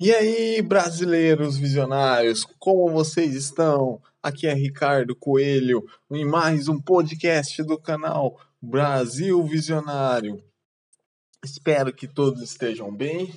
[0.00, 4.02] E aí, brasileiros visionários, como vocês estão?
[4.20, 10.42] Aqui é Ricardo Coelho em mais um podcast do canal Brasil Visionário.
[11.44, 13.32] Espero que todos estejam bem,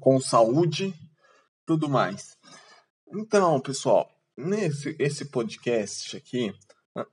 [0.00, 0.94] com saúde,
[1.66, 2.38] tudo mais.
[3.12, 6.54] Então, pessoal, nesse esse podcast aqui,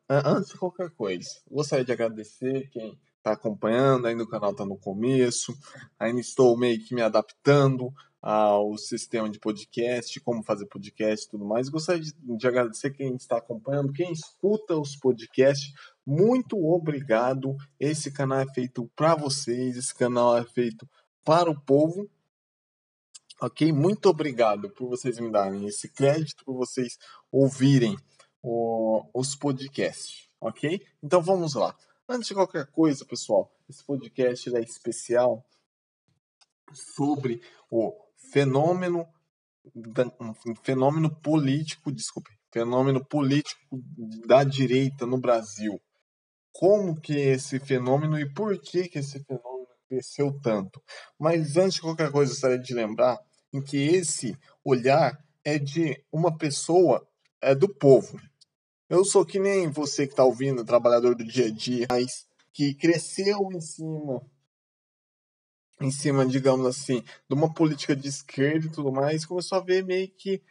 [0.09, 2.97] antes de qualquer coisa, gostaria de agradecer quem
[3.28, 5.54] está acompanhando, ainda o canal está no começo,
[6.00, 11.45] ainda estou meio que me adaptando ao sistema de podcast, como fazer podcast e tudo
[11.45, 11.70] mais.
[11.70, 15.71] Gostaria de, de agradecer quem está acompanhando, quem escuta os podcasts.
[16.05, 17.55] Muito obrigado.
[17.80, 20.88] Esse canal é feito para vocês, esse canal é feito
[21.23, 22.09] para o povo.
[23.41, 23.71] Ok?
[23.71, 26.98] Muito obrigado por vocês me darem esse crédito, por vocês
[27.32, 27.96] ouvirem
[28.41, 30.27] o, os podcasts.
[30.41, 30.82] Ok?
[31.04, 31.76] Então vamos lá.
[32.09, 35.45] Antes de qualquer coisa, pessoal, esse podcast é especial
[36.71, 37.93] sobre o
[38.31, 39.05] fenômeno
[40.21, 43.59] um fenômeno político, desculpe, fenômeno político
[44.26, 45.77] da direita no Brasil.
[46.54, 50.82] Como que esse fenômeno e por que que esse fenômeno cresceu tanto?
[51.20, 53.20] Mas antes de qualquer coisa, gostaria de lembrar
[53.51, 57.05] em que esse olhar é de uma pessoa,
[57.41, 58.17] é do povo.
[58.90, 62.74] Eu sou que nem você que está ouvindo, trabalhador do dia a dia, mas que
[62.74, 64.22] cresceu em cima,
[65.81, 69.84] em cima, digamos assim, de uma política de esquerda e tudo mais, começou a ver
[69.84, 70.41] meio que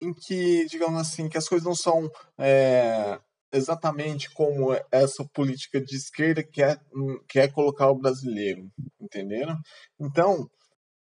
[0.00, 3.20] em que, digamos assim, que as coisas não são é,
[3.52, 6.80] exatamente como essa política de esquerda quer,
[7.28, 8.68] quer colocar o brasileiro,
[9.00, 9.56] entenderam?
[10.00, 10.50] Então,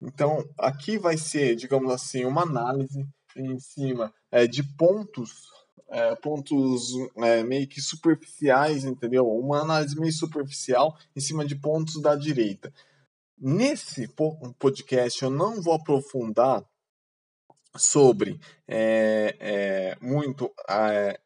[0.02, 3.06] então, aqui vai ser, digamos assim, uma análise
[3.36, 5.57] em cima é, de pontos
[5.90, 9.26] é, pontos é, meio que superficiais, entendeu?
[9.28, 12.72] Uma análise meio superficial em cima de pontos da direita.
[13.40, 14.08] Nesse
[14.58, 16.64] podcast eu não vou aprofundar
[17.76, 21.18] sobre é, é muito é,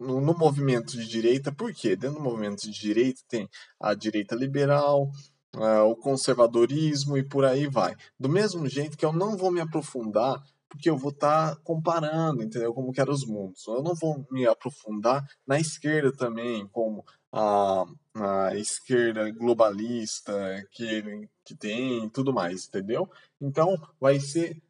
[0.00, 5.10] no, movimento de direita, porque dentro do movimento de direita tem a direita liberal,
[5.54, 7.94] é, o conservadorismo e por aí vai.
[8.18, 12.42] Do mesmo jeito que eu não vou me aprofundar porque eu vou estar tá comparando,
[12.42, 12.72] entendeu?
[12.72, 13.66] Como que eram os mundos.
[13.66, 20.32] Eu não vou me aprofundar na esquerda também, como a, a esquerda globalista
[20.70, 23.10] que, que tem tudo mais, entendeu?
[23.40, 24.62] Então, vai ser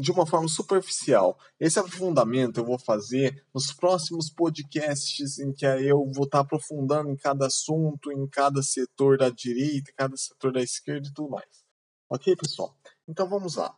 [0.00, 1.36] de uma forma superficial.
[1.58, 7.10] Esse aprofundamento eu vou fazer nos próximos podcasts em que eu vou estar tá aprofundando
[7.10, 11.64] em cada assunto, em cada setor da direita, cada setor da esquerda e tudo mais.
[12.08, 12.76] Ok, pessoal?
[13.08, 13.74] Então vamos lá.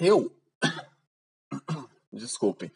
[0.00, 0.34] Eu
[2.12, 2.70] Desculpem.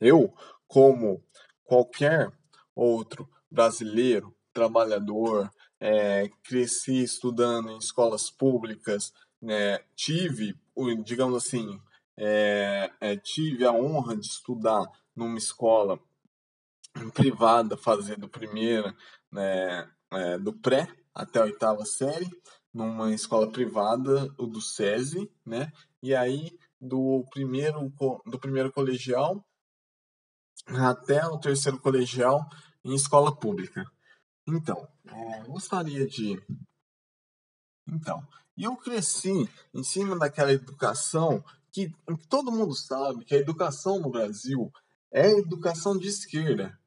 [0.00, 0.32] Eu,
[0.66, 1.22] como
[1.64, 2.32] qualquer
[2.74, 5.50] outro brasileiro, trabalhador,
[5.80, 10.54] é, cresci estudando em escolas públicas, né, tive,
[11.04, 11.80] digamos assim,
[12.16, 14.84] é, é, tive a honra de estudar
[15.14, 15.98] numa escola
[17.12, 18.94] privada, fazendo primeira,
[19.30, 22.30] né, é, do pré até a oitava série,
[22.72, 25.72] numa escola privada, o do SESI, né?
[26.02, 27.92] E aí do primeiro,
[28.26, 29.44] do primeiro colegial
[30.68, 32.46] até o terceiro colegial
[32.84, 33.84] em escola pública.
[34.46, 36.40] Então, é, gostaria de.
[37.88, 41.42] Então, eu cresci em cima daquela educação
[41.72, 44.70] que, que todo mundo sabe que a educação no Brasil
[45.10, 46.78] é educação de esquerda.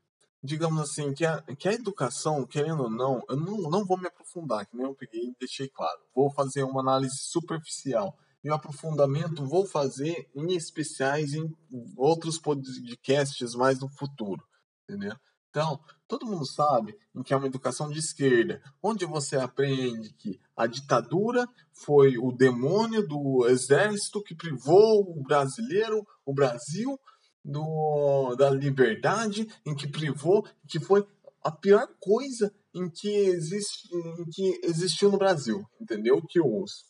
[0.44, 4.08] Digamos assim, que a, que a educação, querendo ou não, eu não, não vou me
[4.08, 6.00] aprofundar, que nem eu peguei e deixei claro.
[6.16, 11.54] Vou fazer uma análise superficial e o aprofundamento vou fazer em especiais em
[11.96, 14.44] outros podcasts mais no futuro,
[14.84, 15.16] entendeu?
[15.50, 20.68] Então, todo mundo sabe que é uma educação de esquerda, onde você aprende que a
[20.68, 27.00] ditadura foi o demônio do exército que privou o brasileiro, o Brasil,
[27.44, 31.08] do, da liberdade, em que privou, que foi
[31.44, 36.22] a pior coisa em que, existe, em que existiu no Brasil, entendeu?
[36.22, 36.86] Que os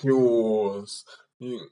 [0.00, 1.04] que os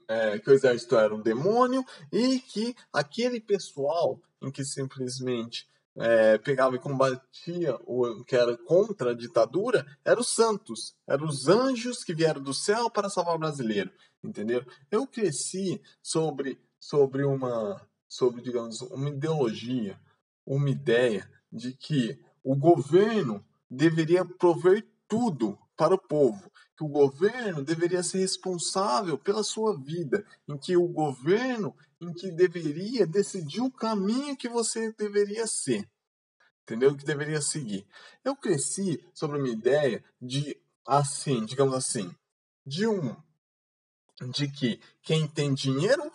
[0.07, 6.37] é, que o exército era um demônio e que aquele pessoal em que simplesmente é,
[6.37, 12.03] pegava e combatia o que era contra a ditadura eram os santos, eram os anjos
[12.03, 13.91] que vieram do céu para salvar o brasileiro,
[14.23, 14.65] entendeu?
[14.89, 19.99] Eu cresci sobre sobre uma sobre digamos uma ideologia,
[20.45, 27.61] uma ideia de que o governo deveria prover tudo para o povo que o governo
[27.61, 33.69] deveria ser responsável pela sua vida, em que o governo em que deveria decidir o
[33.69, 35.85] caminho que você deveria ser,
[36.63, 36.95] entendeu?
[36.95, 37.85] Que deveria seguir.
[38.23, 42.15] Eu cresci sobre uma ideia de assim, digamos assim,
[42.65, 43.13] de um
[44.31, 46.09] de que quem tem dinheiro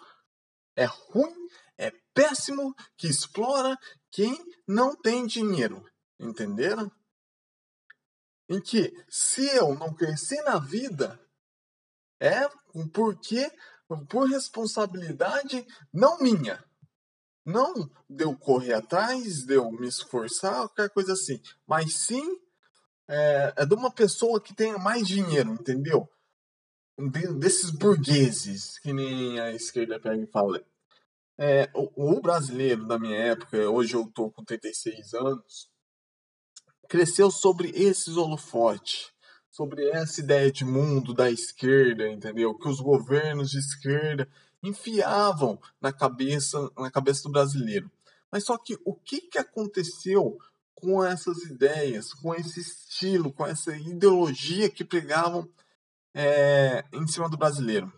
[0.74, 1.46] é ruim,
[1.76, 3.78] é péssimo, que explora
[4.10, 4.34] quem
[4.66, 5.84] não tem dinheiro.
[6.18, 6.90] Entenderam?
[8.48, 11.18] Em que se eu não crescer na vida,
[12.20, 12.48] é
[12.92, 13.50] porque
[14.08, 16.62] por responsabilidade não minha.
[17.44, 21.40] Não de eu correr atrás, de eu me esforçar, qualquer coisa assim.
[21.66, 22.40] Mas sim
[23.08, 26.08] é, é de uma pessoa que tenha mais dinheiro, entendeu?
[26.98, 30.64] De, desses burgueses, que nem a esquerda pega e fala.
[31.36, 35.68] É, o, o, brasileiro da minha época, hoje eu tô com 36 anos,
[36.88, 39.10] cresceu sobre esses holofotes,
[39.50, 42.54] sobre essa ideia de mundo da esquerda, entendeu?
[42.54, 44.28] Que os governos de esquerda
[44.62, 47.90] enfiavam na cabeça, na cabeça do brasileiro.
[48.30, 50.38] Mas só que o que, que aconteceu
[50.74, 55.48] com essas ideias, com esse estilo, com essa ideologia que pregavam
[56.12, 57.92] é, em cima do brasileiro?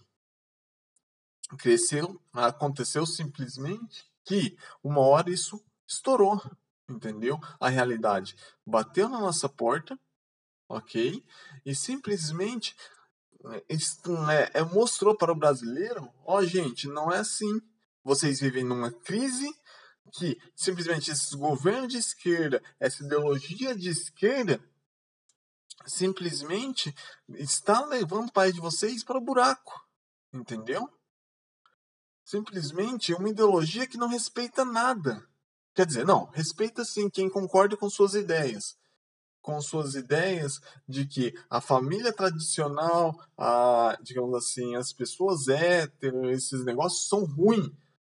[1.58, 6.42] Cresceu, aconteceu simplesmente que uma hora isso estourou,
[6.88, 7.38] entendeu?
[7.60, 8.36] A realidade
[8.66, 9.98] bateu na nossa porta,
[10.68, 11.24] ok?
[11.64, 12.74] E simplesmente
[13.44, 17.60] é, é, mostrou para o brasileiro, ó oh, gente, não é assim.
[18.02, 19.52] Vocês vivem numa crise
[20.12, 24.60] que simplesmente esses governos de esquerda, essa ideologia de esquerda,
[25.86, 26.94] simplesmente
[27.28, 29.72] está levando o país de vocês para o buraco.
[30.32, 30.88] Entendeu?
[32.24, 35.24] Simplesmente uma ideologia que não respeita nada.
[35.76, 38.76] Quer dizer, não, respeita sim quem concorda com suas ideias
[39.46, 46.64] com suas ideias de que a família tradicional, a, digamos assim, as pessoas héteros, esses
[46.64, 47.70] negócios são ruins,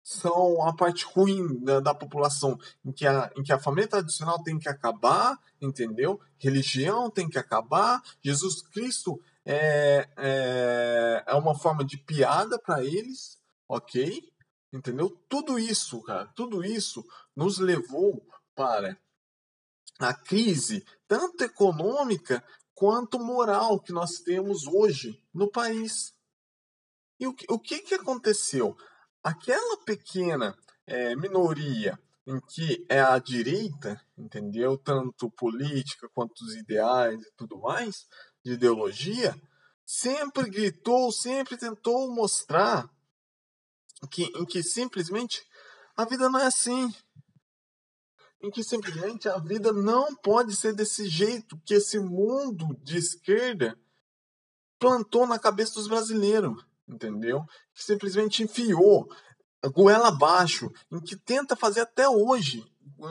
[0.01, 4.41] são a parte ruim da, da, população, em que, a, em que a família tradicional
[4.41, 6.17] tem que acabar, entendeu?
[6.37, 13.37] Religião tem que acabar, Jesus Cristo é, é, é uma forma de piada para eles,
[13.67, 14.31] ok?
[14.71, 15.09] Entendeu?
[15.29, 17.05] Tudo isso, cara, tudo isso
[17.35, 18.99] nos levou para
[19.99, 22.43] a crise, tanto econômica
[22.73, 26.13] quanto moral, que nós temos hoje no país.
[27.19, 28.77] E o que, o que, que aconteceu?
[29.23, 30.55] Aquela pequena
[30.85, 31.97] é, minoria
[32.27, 34.77] em que é a direita, entendeu?
[34.77, 38.05] Tanto política quanto os ideais e tudo mais,
[38.43, 39.33] de ideologia,
[39.85, 42.89] sempre gritou, sempre tentou mostrar
[44.11, 45.43] que, em que simplesmente
[45.95, 46.93] a vida não é assim
[48.41, 53.77] em que simplesmente a vida não pode ser desse jeito que esse mundo de esquerda
[54.79, 57.43] plantou na cabeça dos brasileiros, entendeu?
[57.73, 59.09] Que simplesmente enfiou
[59.73, 62.63] goela abaixo, em que tenta fazer até hoje,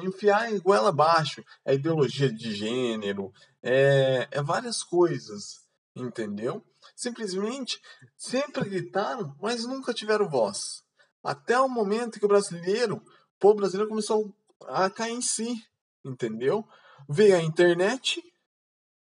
[0.02, 3.32] enfiar goela abaixo é ideologia de gênero,
[3.62, 6.64] é, é várias coisas, entendeu?
[6.96, 7.78] Simplesmente
[8.16, 10.82] sempre gritaram, mas nunca tiveram voz.
[11.22, 15.62] Até o momento que o brasileiro, o povo brasileiro começou a cair em si,
[16.02, 16.64] entendeu?
[17.06, 18.22] Veio a internet,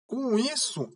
[0.07, 0.89] com isso,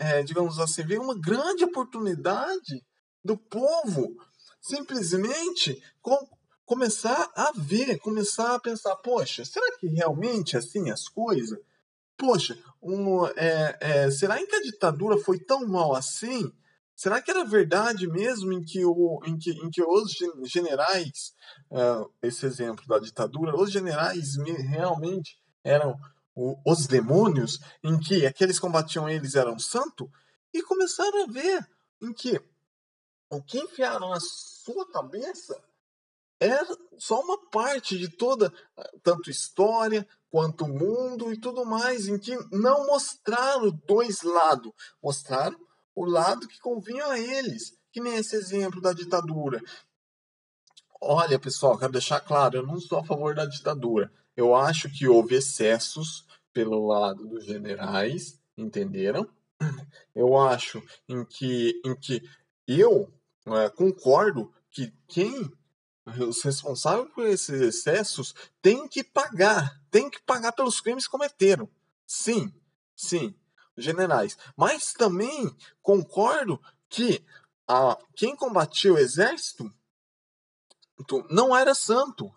[0.00, 2.82] é, é, digamos assim, veio uma grande oportunidade
[3.22, 4.16] do povo
[4.60, 6.16] simplesmente com,
[6.64, 11.58] começar a ver, começar a pensar, poxa, será que realmente assim as coisas?
[12.16, 16.50] Poxa, um, é, é, será que a ditadura foi tão mal assim?
[16.96, 20.12] Será que era verdade mesmo em que, o, em que, em que os
[20.44, 21.34] generais,
[21.70, 24.36] uh, esse exemplo da ditadura, os generais
[24.68, 25.98] realmente eram
[26.34, 30.10] o, os demônios, em que aqueles que combatiam eles eram santo?
[30.52, 31.66] E começaram a ver
[32.02, 32.40] em que
[33.30, 35.58] o que enfiaram na sua cabeça
[36.40, 36.66] era
[36.98, 38.50] só uma parte de toda,
[39.02, 45.58] tanto história quanto mundo e tudo mais, em que não mostraram dois lados, mostraram
[45.94, 49.60] o lado que convinha a eles, que nem esse exemplo da ditadura.
[51.00, 54.10] Olha, pessoal, quero deixar claro, eu não sou a favor da ditadura.
[54.36, 59.28] Eu acho que houve excessos pelo lado dos generais, entenderam?
[60.14, 62.22] Eu acho em que, em que
[62.66, 63.12] eu
[63.46, 65.50] é, concordo que quem
[66.18, 71.68] os responsáveis por esses excessos têm que pagar, têm que pagar pelos crimes que cometeram.
[72.06, 72.52] Sim,
[72.94, 73.34] sim
[73.76, 74.36] generais.
[74.56, 77.24] Mas também concordo que
[77.66, 79.72] a, quem combatia o exército
[81.30, 82.32] não era santo.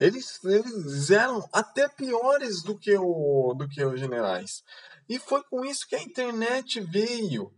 [0.00, 4.64] Eles, eles eram até piores do que, o, do que os generais.
[5.08, 7.54] E foi com isso que a internet veio.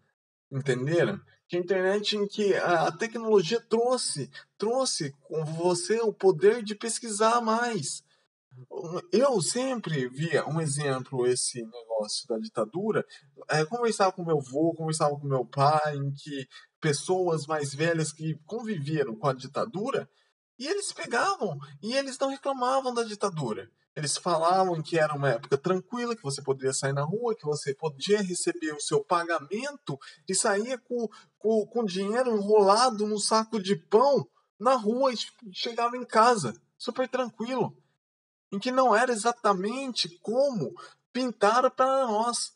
[0.51, 1.21] Entenderam?
[1.53, 8.03] A internet em que a tecnologia trouxe, trouxe com você o poder de pesquisar mais.
[9.13, 13.05] eu sempre via um exemplo, esse negócio da ditadura.
[13.49, 16.49] É, conversava com meu avô, conversava com meu pai, em que
[16.81, 20.09] pessoas mais velhas que conviveram com a ditadura,
[20.59, 23.71] e eles pegavam e eles não reclamavam da ditadura.
[23.97, 27.75] Eles falavam que era uma época tranquila, que você poderia sair na rua, que você
[27.75, 29.99] podia receber o seu pagamento
[30.29, 34.29] e saía com, com, com dinheiro enrolado num saco de pão
[34.61, 35.17] na rua e
[35.53, 37.75] chegava em casa, super tranquilo
[38.53, 40.75] em que não era exatamente como
[41.13, 42.55] pintaram para nós.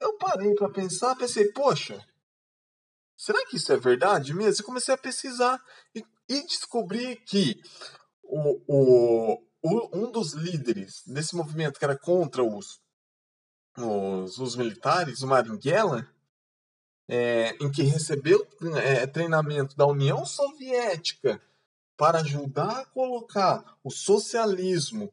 [0.00, 2.04] Eu parei para pensar, pensei, poxa,
[3.16, 4.62] será que isso é verdade mesmo?
[4.62, 5.62] E comecei a pesquisar
[5.94, 7.60] e, e descobri que
[8.22, 12.80] o, o, o, um dos líderes desse movimento que era contra os,
[13.76, 16.08] os, os militares, o Marighella,
[17.08, 18.46] é, em que recebeu
[18.82, 21.40] é, treinamento da União Soviética
[21.96, 25.12] para ajudar a colocar o socialismo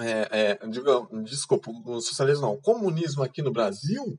[0.00, 4.18] é, é, diga, desculpa, o socialismo não, o comunismo aqui no Brasil,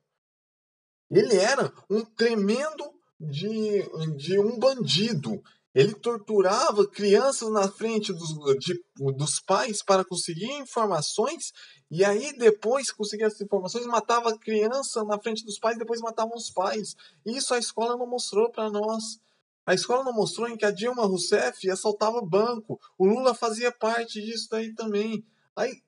[1.12, 2.84] ele era um tremendo
[3.20, 3.84] de,
[4.16, 5.44] de um bandido.
[5.76, 11.52] Ele torturava crianças na frente dos, de, dos pais para conseguir informações
[11.92, 16.38] e aí depois conseguia essas informações matava a criança na frente dos pais depois matavam
[16.38, 16.96] os pais.
[17.26, 19.20] Isso a escola não mostrou para nós.
[19.66, 22.80] A escola não mostrou em que a Dilma Rousseff assaltava banco.
[22.98, 25.26] O Lula fazia parte disso daí também.
[25.56, 25.82] Aí,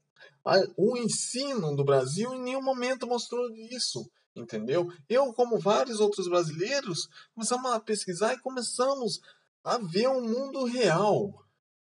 [0.76, 4.92] o ensino do Brasil em nenhum momento mostrou isso, entendeu?
[5.08, 9.22] Eu, como vários outros brasileiros, começamos a pesquisar e começamos
[9.68, 11.46] a ver um mundo real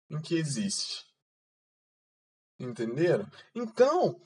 [0.08, 1.04] em que existe.
[2.56, 3.28] Entenderam?
[3.52, 4.20] Então,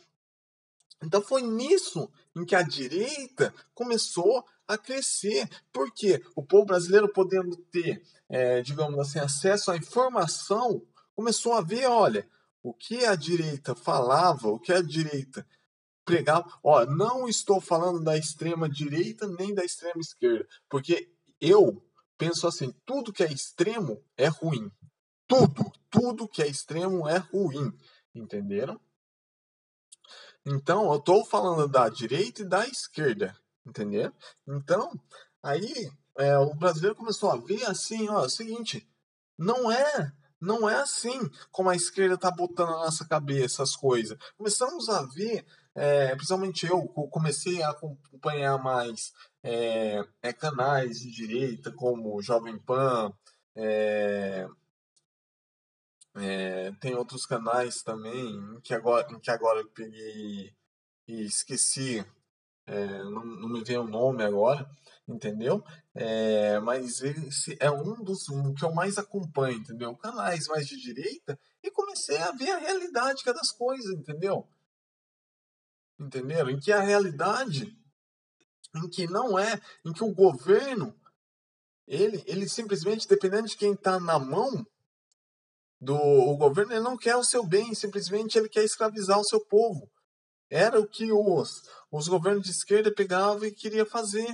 [1.02, 5.48] então foi nisso em que a direita começou a crescer.
[5.72, 10.86] Porque o povo brasileiro podendo ter, é, digamos assim, acesso à informação,
[11.16, 12.28] começou a ver, olha,
[12.62, 15.46] o que a direita falava, o que a direita
[16.04, 16.46] pregava.
[16.62, 21.82] Ó, não estou falando da extrema direita nem da extrema esquerda, porque eu
[22.18, 24.70] penso assim: tudo que é extremo é ruim.
[25.26, 27.72] Tudo, tudo que é extremo é ruim.
[28.14, 28.80] Entenderam?
[30.44, 33.36] Então, eu estou falando da direita e da esquerda.
[33.64, 34.12] Entenderam?
[34.46, 34.90] Então,
[35.42, 38.88] aí é, o brasileiro começou a ver assim: ó, é o seguinte,
[39.38, 41.18] não é não é assim
[41.50, 44.16] como a esquerda está botando na nossa cabeça as coisas.
[44.36, 45.44] Começamos a ver,
[45.78, 49.12] é, principalmente eu, comecei a acompanhar mais
[49.44, 53.12] é, é, canais de direita como Jovem Pan,
[53.54, 54.48] é,
[56.16, 60.52] é, tem outros canais também que agora, que agora eu peguei
[61.06, 62.04] e esqueci,
[62.66, 64.68] é, não, não me vem o nome agora,
[65.06, 65.62] entendeu?
[66.64, 69.96] Mas esse é um dos um, que eu mais acompanho, entendeu?
[69.96, 74.46] Canais mais de direita e comecei a ver a realidade das coisas, entendeu?
[75.98, 76.50] Entenderam?
[76.50, 77.76] Em que a realidade,
[78.74, 80.94] em que não é, em que o governo,
[81.86, 84.66] ele, ele simplesmente, dependendo de quem está na mão
[85.80, 89.44] do o governo, ele não quer o seu bem, simplesmente ele quer escravizar o seu
[89.46, 89.90] povo.
[90.50, 91.50] Era o que os,
[91.90, 94.28] os governos de esquerda pegavam e queria fazer.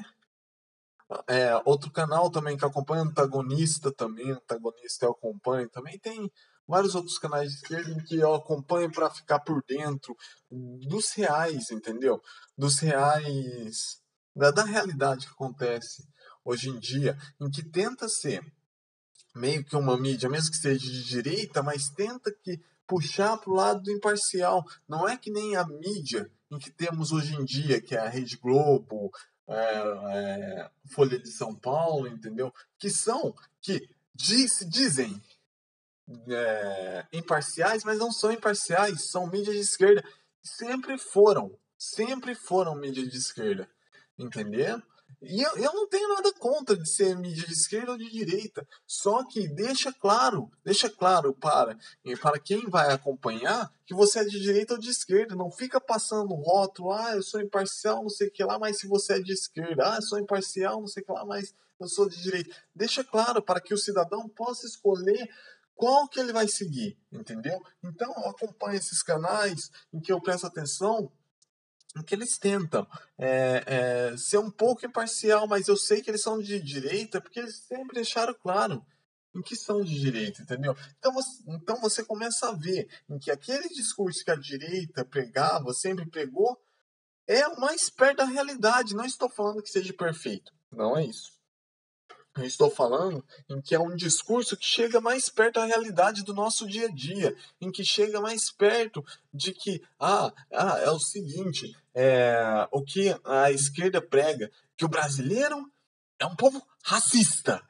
[1.28, 5.98] É, outro canal também que acompanha Antagonista também, Antagonista eu acompanho também.
[5.98, 6.30] Tem
[6.66, 10.16] vários outros canais de esquerda em que eu acompanho para ficar por dentro
[10.50, 12.20] dos reais, entendeu?
[12.56, 14.00] Dos reais,
[14.34, 16.06] da, da realidade que acontece
[16.44, 18.44] hoje em dia, em que tenta ser
[19.34, 23.56] meio que uma mídia, mesmo que seja de direita, mas tenta que puxar para o
[23.56, 24.64] lado do imparcial.
[24.88, 28.08] Não é que nem a mídia em que temos hoje em dia, que é a
[28.08, 29.10] Rede Globo,
[29.48, 32.52] é, é, Folha de São Paulo, entendeu?
[32.78, 35.20] Que são, que diz, dizem
[36.28, 40.04] é, imparciais, mas não são imparciais, são mídias de esquerda.
[40.42, 43.68] Sempre foram, sempre foram mídias de esquerda,
[44.18, 44.82] entendeu?
[45.22, 48.66] E eu, eu não tenho nada contra de ser mídia de esquerda ou de direita.
[48.86, 51.76] Só que deixa claro, deixa claro para,
[52.20, 55.34] para quem vai acompanhar que você é de direita ou de esquerda.
[55.34, 58.86] Não fica passando rótulo, ah, eu sou imparcial, não sei o que lá, mas se
[58.86, 61.88] você é de esquerda, ah, eu sou imparcial, não sei o que lá, mas eu
[61.88, 62.54] sou de direita.
[62.74, 65.28] Deixa claro para que o cidadão possa escolher
[65.74, 67.60] qual que ele vai seguir, entendeu?
[67.82, 71.12] Então, acompanhe esses canais em que eu presto atenção
[72.02, 76.40] que eles tentam é, é, ser um pouco imparcial, mas eu sei que eles são
[76.40, 78.84] de direita porque eles sempre deixaram claro
[79.34, 80.76] em que são de direita, entendeu?
[80.98, 85.72] Então você, então você começa a ver em que aquele discurso que a direita pregava,
[85.72, 86.60] sempre pregou,
[87.26, 88.94] é o mais perto da realidade.
[88.94, 91.33] Não estou falando que seja perfeito, não é isso.
[92.36, 96.34] Eu estou falando em que é um discurso que chega mais perto da realidade do
[96.34, 100.98] nosso dia a dia, em que chega mais perto de que, ah, ah é o
[100.98, 105.70] seguinte, é, o que a esquerda prega, que o brasileiro
[106.18, 107.62] é um povo racista,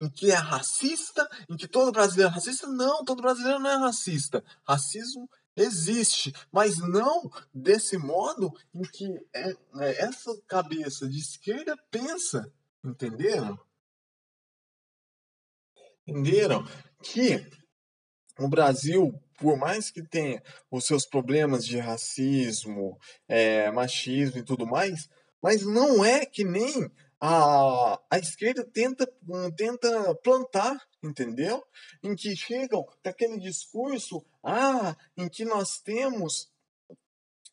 [0.00, 2.66] em que é racista, em que todo brasileiro é racista.
[2.68, 4.44] Não, todo brasileiro não é racista.
[4.62, 12.52] Racismo existe, mas não desse modo em que é, é, essa cabeça de esquerda pensa,
[12.84, 13.58] entenderam?
[16.06, 16.64] Entenderam
[17.02, 17.44] que
[18.38, 24.66] o Brasil, por mais que tenha os seus problemas de racismo, é, machismo e tudo
[24.66, 25.08] mais,
[25.42, 29.10] mas não é que nem a, a esquerda tenta,
[29.56, 31.64] tenta plantar, entendeu?
[32.02, 36.50] Em que chegam com aquele discurso, ah, em que nós temos,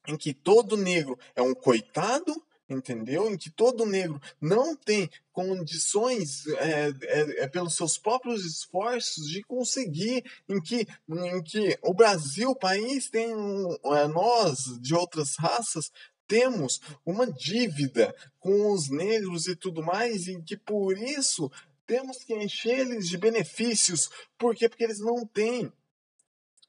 [0.08, 2.34] em que todo negro é um coitado,
[2.74, 3.32] entendeu?
[3.32, 9.42] Em que todo negro não tem condições é, é, é, pelos seus próprios esforços de
[9.44, 15.92] conseguir, em que, em que o Brasil, o país, tem é, nós de outras raças
[16.28, 21.52] temos uma dívida com os negros e tudo mais, e que por isso
[21.86, 24.10] temos que encher eles de benefícios.
[24.38, 24.70] Por quê?
[24.70, 25.72] Porque eles não têm,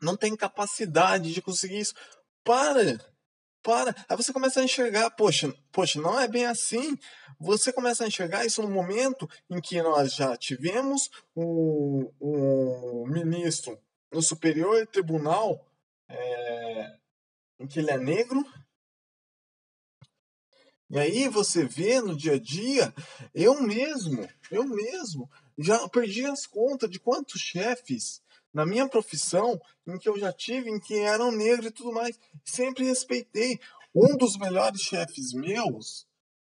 [0.00, 1.94] não têm capacidade de conseguir isso.
[2.42, 3.13] Para!
[3.64, 3.96] Para!
[4.06, 6.98] Aí você começa a enxergar, poxa, poxa, não é bem assim.
[7.40, 13.76] Você começa a enxergar isso no momento em que nós já tivemos um, um ministro
[14.12, 15.66] no Superior Tribunal
[16.08, 16.96] é,
[17.58, 18.44] em que ele é negro,
[20.90, 22.94] e aí você vê no dia a dia,
[23.34, 25.28] eu mesmo, eu mesmo,
[25.58, 28.22] já perdi as contas de quantos chefes
[28.54, 32.18] na minha profissão em que eu já tive, em que eram negros e tudo mais.
[32.44, 33.58] Sempre respeitei.
[33.94, 36.06] Um dos melhores chefes meus,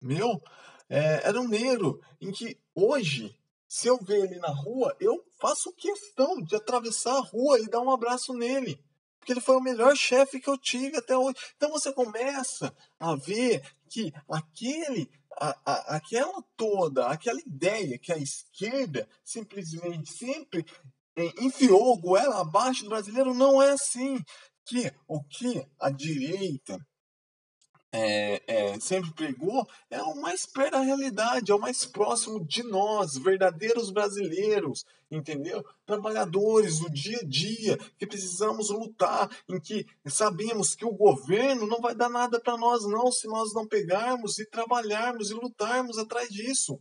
[0.02, 0.42] meu,
[0.90, 3.36] é, era um negro, em que hoje,
[3.68, 7.82] se eu ver ele na rua, eu faço questão de atravessar a rua e dar
[7.82, 8.80] um abraço nele
[9.26, 11.36] porque ele foi o melhor chefe que eu tive até hoje.
[11.58, 13.60] Então você começa a ver
[13.90, 20.64] que aquele, a, a, aquela toda, aquela ideia que a esquerda simplesmente sempre
[21.40, 24.20] enfiou o goela abaixo do brasileiro não é assim.
[24.66, 26.80] Que o que a direita
[27.96, 32.62] é, é, sempre pregou é o mais perto da realidade, é o mais próximo de
[32.64, 35.64] nós, verdadeiros brasileiros, entendeu?
[35.86, 41.80] Trabalhadores do dia a dia que precisamos lutar, em que sabemos que o governo não
[41.80, 46.28] vai dar nada para nós, não, se nós não pegarmos e trabalharmos e lutarmos atrás
[46.28, 46.78] disso.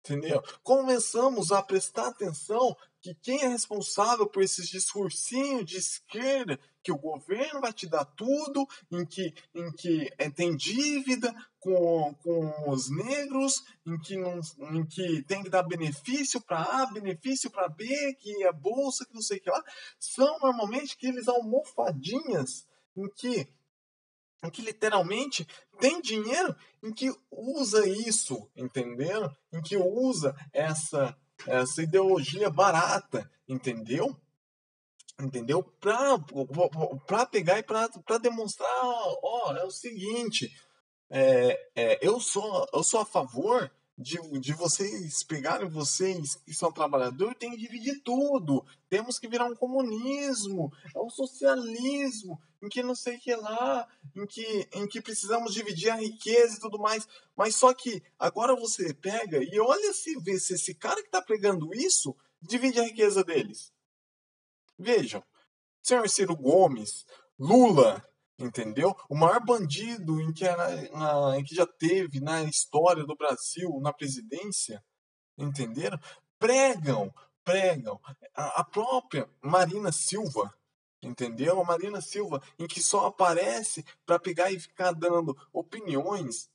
[0.00, 0.42] Entendeu?
[0.62, 2.74] Começamos a prestar atenção
[3.08, 8.04] que quem é responsável por esses discursinhos de esquerda, que o governo vai te dar
[8.04, 14.40] tudo, em que, em que é, tem dívida com, com os negros, em que, não,
[14.72, 19.14] em que tem que dar benefício para A, benefício para B, que é bolsa, que
[19.14, 19.62] não sei o que lá,
[19.98, 22.66] são normalmente aqueles almofadinhas
[22.96, 23.48] em que
[24.40, 25.44] em que literalmente
[25.80, 29.28] tem dinheiro em que usa isso, entendeu?
[29.52, 34.16] Em que usa essa essa ideologia barata, entendeu?
[35.20, 35.62] Entendeu?
[35.62, 38.68] Para pegar e para demonstrar,
[39.22, 40.52] ó, é o seguinte,
[41.10, 46.70] é, é, eu, sou, eu sou a favor de, de vocês pegarem vocês que são
[46.70, 48.64] trabalhadores, tem que dividir tudo.
[48.88, 53.88] Temos que virar um comunismo, é um socialismo, em que não sei o que lá,
[54.14, 57.08] em que, em que precisamos dividir a riqueza e tudo mais.
[57.36, 61.20] Mas só que agora você pega e olha se vê se esse cara que está
[61.20, 63.72] pregando isso divide a riqueza deles.
[64.78, 65.24] Vejam,
[65.82, 67.04] senhor Ciro Gomes,
[67.36, 68.00] Lula,
[68.38, 68.96] entendeu?
[69.08, 73.92] O maior bandido em que, na, em que já teve na história do Brasil, na
[73.92, 74.82] presidência,
[75.36, 75.98] entenderam?
[76.38, 77.12] Pregam,
[77.44, 78.00] pregam.
[78.34, 80.54] A, a própria Marina Silva,
[81.02, 81.60] entendeu?
[81.60, 86.48] A Marina Silva, em que só aparece para pegar e ficar dando opiniões,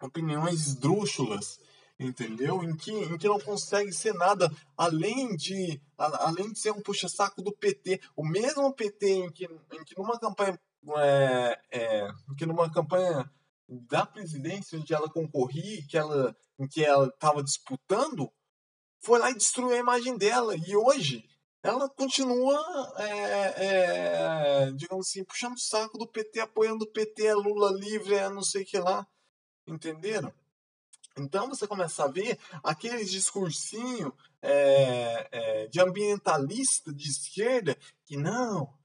[0.00, 1.58] opiniões esdrúxulas,
[1.98, 2.62] entendeu?
[2.62, 7.42] Em que, em que não consegue ser nada além de, além de ser um puxa-saco
[7.42, 8.00] do PT.
[8.16, 10.58] O mesmo PT em que, em que numa campanha
[10.98, 13.30] é, é, que numa campanha
[13.68, 18.30] da presidência onde ela concorria, que ela, em que ela estava disputando,
[19.02, 20.54] foi lá e destruiu a imagem dela.
[20.56, 21.24] E hoje
[21.62, 22.58] ela continua,
[22.98, 28.14] é, é, digamos assim, puxando o saco do PT, apoiando o PT, é Lula livre,
[28.14, 29.06] é não sei o que lá.
[29.66, 30.32] Entenderam?
[31.16, 38.76] Então você começa a ver aqueles discursinho é, é, de ambientalista de esquerda que não,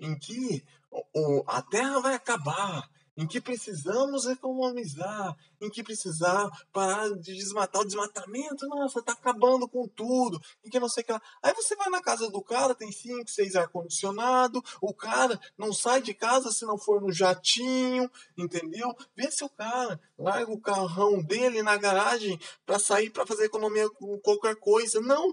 [0.00, 0.64] em que
[1.46, 7.84] a Terra vai acabar, em que precisamos economizar, em que precisar parar de desmatar o
[7.84, 11.22] desmatamento, nossa, tá acabando com tudo, em que não sei o que lá.
[11.42, 16.02] Aí você vai na casa do cara, tem cinco, seis ar-condicionado, o cara não sai
[16.02, 18.94] de casa se não for no jatinho, entendeu?
[19.16, 23.88] Vê se o cara larga o carrão dele na garagem para sair para fazer economia
[23.90, 25.00] com qualquer coisa.
[25.00, 25.32] Não,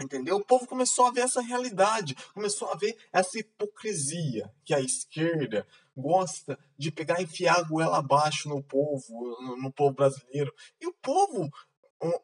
[0.00, 0.36] Entendeu?
[0.36, 5.66] O povo começou a ver essa realidade, começou a ver essa hipocrisia que a esquerda
[5.96, 10.54] gosta de pegar e enfiar a goela abaixo no povo, no, povo brasileiro.
[10.80, 11.50] E o povo,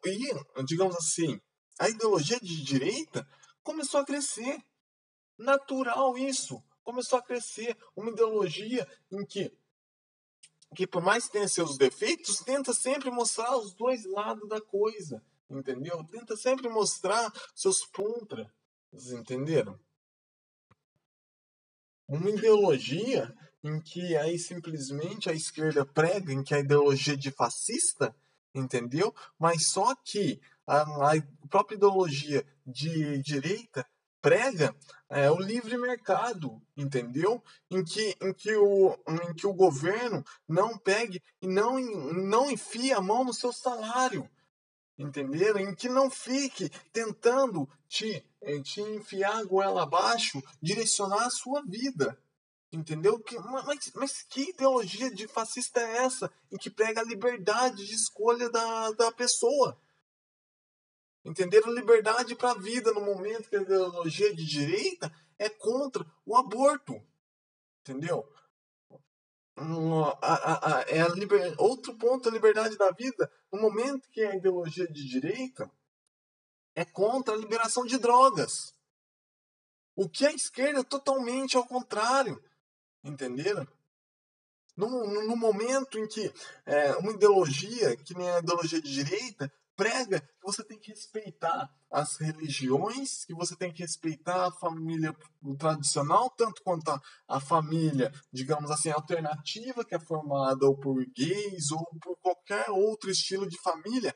[0.05, 1.39] e, digamos assim,
[1.77, 3.27] a ideologia de direita
[3.61, 4.57] começou a crescer.
[5.37, 6.63] Natural isso.
[6.81, 9.51] Começou a crescer uma ideologia em que
[10.73, 15.23] que por mais que tenha seus defeitos, tenta sempre mostrar os dois lados da coisa
[15.49, 16.03] entendeu?
[16.05, 18.47] Tenta sempre mostrar seus contras,
[19.11, 19.79] entenderam?
[22.07, 28.15] Uma ideologia em que aí simplesmente a esquerda prega, em que a ideologia de fascista,
[28.53, 29.13] entendeu?
[29.39, 33.85] Mas só que a, a própria ideologia de direita
[34.21, 34.75] prega
[35.09, 37.43] é, o livre mercado, entendeu?
[37.69, 42.91] Em que, em, que o, em que o governo não pegue e não, não enfie
[42.91, 44.29] a mão no seu salário,
[44.97, 45.59] entenderam?
[45.59, 51.61] Em que não fique tentando te, eh, te enfiar a goela abaixo, direcionar a sua
[51.63, 52.17] vida.
[52.71, 53.19] Entendeu?
[53.19, 56.31] Que, mas, mas que ideologia de fascista é essa?
[56.51, 59.79] Em que prega a liberdade de escolha da, da pessoa.
[61.23, 61.73] Entenderam?
[61.73, 67.01] Liberdade para a vida no momento que a ideologia de direita é contra o aborto.
[67.81, 68.27] Entendeu?
[69.57, 71.55] A, a, é a liber...
[71.57, 75.69] outro ponto, a liberdade da vida, no momento que a ideologia de direita
[76.75, 78.73] é contra a liberação de drogas.
[79.95, 82.41] O que a esquerda é totalmente ao contrário.
[83.03, 83.65] Entenderam?
[84.75, 86.33] No, no, no momento em que
[86.65, 91.69] é, uma ideologia, que nem a ideologia de direita, prega que você tem que respeitar
[91.91, 95.15] as religiões, que você tem que respeitar a família
[95.57, 101.71] tradicional, tanto quanto a, a família, digamos assim, alternativa, que é formada ou por gays
[101.71, 104.15] ou por qualquer outro estilo de família.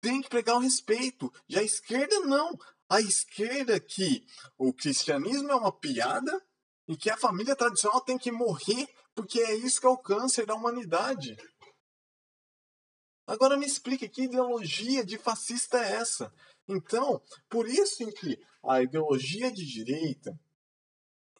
[0.00, 1.32] Tem que pregar o respeito.
[1.48, 2.56] Já a esquerda, não.
[2.88, 4.24] A esquerda que
[4.58, 6.32] o cristianismo é uma piada
[6.86, 10.44] e que a família tradicional tem que morrer porque é isso que é o câncer
[10.44, 11.36] da humanidade.
[13.26, 16.32] Agora me explique que ideologia de fascista é essa?
[16.68, 20.38] Então, por isso em que a ideologia de direita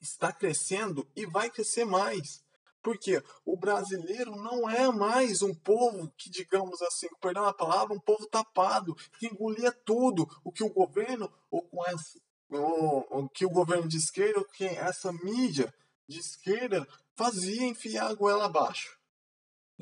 [0.00, 2.42] está crescendo e vai crescer mais.
[2.82, 8.00] Porque o brasileiro não é mais um povo que, digamos assim, perdão a palavra, um
[8.00, 12.20] povo tapado, que engolia tudo o que o governo, ou com essa,
[12.50, 15.72] ou, ou que o governo de esquerda, ou que essa mídia
[16.06, 18.98] de esquerda fazia enfiar a goela abaixo.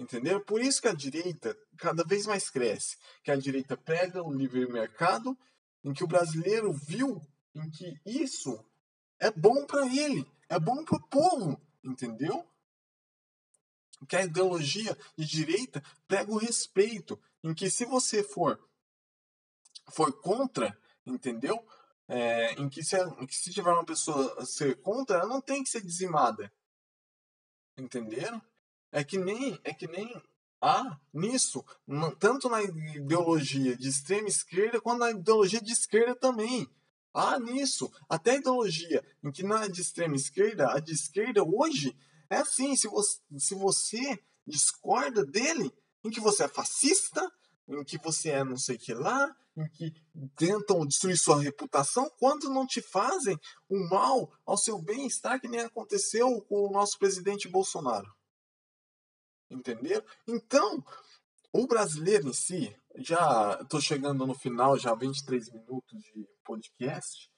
[0.03, 0.45] Entendeu?
[0.45, 2.97] Por isso que a direita cada vez mais cresce.
[3.23, 5.38] Que a direita prega o livre mercado,
[5.85, 7.23] em que o brasileiro viu
[7.55, 8.65] em que isso
[9.21, 12.45] é bom para ele, é bom para o povo, entendeu?
[14.09, 18.59] Que a ideologia de direita prega o respeito, em que se você for
[19.93, 21.65] for contra, entendeu?
[22.09, 25.71] É, em que se, que se tiver uma pessoa ser contra, ela não tem que
[25.71, 26.53] ser dizimada.
[27.77, 28.43] Entenderam?
[28.93, 30.23] É que nem, é que nem
[30.61, 31.65] há nisso,
[32.21, 36.69] tanto na ideologia de extrema esquerda quanto na ideologia de esquerda também.
[37.13, 41.97] Há nisso, até a ideologia em que é de extrema esquerda, a de esquerda hoje
[42.31, 45.71] é assim, se você, se você discorda dele,
[46.05, 47.31] em que você é fascista,
[47.69, 49.93] em que você é não sei que lá, em que
[50.37, 55.61] tentam destruir sua reputação, quando não te fazem o mal ao seu bem-estar, que nem
[55.61, 58.11] aconteceu com o nosso presidente Bolsonaro.
[59.53, 60.05] Entenderam?
[60.27, 60.85] Então,
[61.53, 67.31] o brasileiro em si, já estou chegando no final, já 23 minutos de podcast.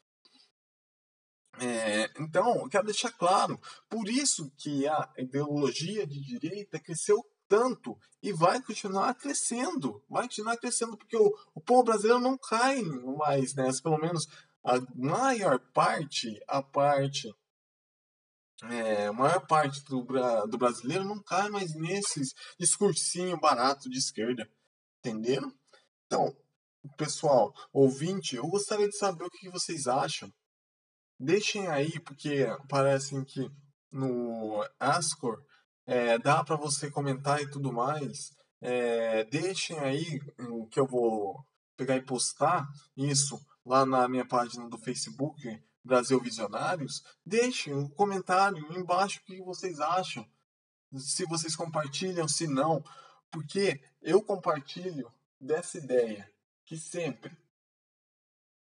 [1.61, 8.33] É, então, quero deixar claro, por isso que a ideologia de direita cresceu tanto e
[8.33, 13.83] vai continuar crescendo, vai continuar crescendo, porque o, o povo brasileiro não cai mais nessa,
[13.83, 14.27] pelo menos
[14.65, 17.33] a maior parte, a parte
[18.63, 20.03] é, a maior parte do,
[20.47, 24.49] do brasileiro não cai mais nesses discursinho barato de esquerda.
[25.01, 25.53] Entenderam?
[26.07, 26.35] Então,
[26.97, 30.33] pessoal, ouvinte, eu gostaria de saber o que vocês acham.
[31.19, 33.51] Deixem aí, porque parece que
[33.91, 35.43] no Ascor
[35.87, 38.31] é, dá para você comentar e tudo mais.
[38.61, 40.21] É, deixem aí
[40.71, 41.45] que eu vou
[41.77, 45.43] pegar e postar isso lá na minha página do Facebook
[45.85, 50.27] Brasil Visionários, deixem um comentário embaixo o que vocês acham.
[50.97, 52.83] se vocês compartilham, se não,
[53.31, 56.31] porque eu compartilho dessa ideia
[56.65, 57.37] que sempre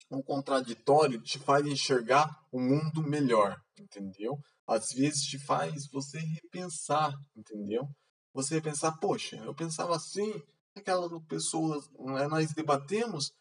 [0.09, 4.39] o contraditório te faz enxergar o mundo melhor, entendeu?
[4.65, 7.87] Às vezes te faz você repensar, entendeu?
[8.33, 10.31] Você pensar, poxa, eu pensava assim,
[10.75, 13.31] aquelas pessoas, né, nós debatemos,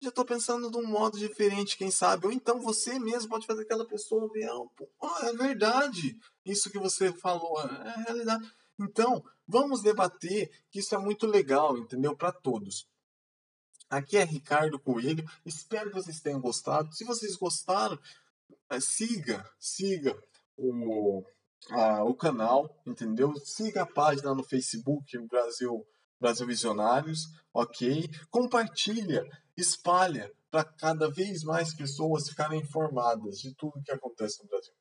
[0.00, 2.26] já estou pensando de um modo diferente, quem sabe?
[2.26, 7.12] Ou então você mesmo pode fazer aquela pessoa ver, oh, é verdade, isso que você
[7.12, 8.50] falou é realidade.
[8.78, 12.16] Então, vamos debater, que isso é muito legal, entendeu?
[12.16, 12.88] Para todos.
[13.90, 16.94] Aqui é Ricardo Coelho, espero que vocês tenham gostado.
[16.94, 17.98] Se vocês gostaram,
[18.70, 20.16] é, siga, siga
[20.56, 21.22] o,
[21.70, 23.34] a, o canal, entendeu?
[23.36, 25.84] Siga a página no Facebook, Brasil,
[26.20, 28.08] Brasil Visionários, ok?
[28.30, 29.24] Compartilha,
[29.56, 34.74] espalha para cada vez mais pessoas ficarem informadas de tudo que acontece no Brasil.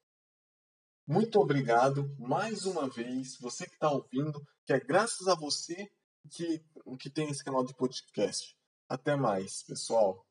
[1.07, 5.87] Muito obrigado mais uma vez, você que está ouvindo, que é graças a você
[6.29, 6.61] que,
[6.99, 8.55] que tem esse canal de podcast.
[8.87, 10.23] Até mais, pessoal.